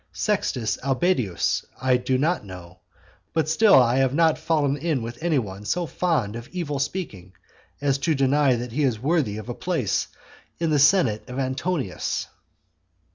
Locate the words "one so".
5.37-5.85